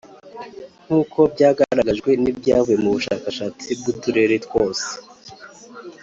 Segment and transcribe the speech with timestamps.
[0.85, 4.87] Nk’uko byagaragajwe n’ibyavuye mu bushakashatsi bw’uturere twose